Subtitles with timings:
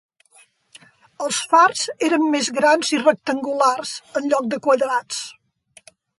[1.25, 5.23] Els fars eren més grans i rectangulars, en lloc de quadrats.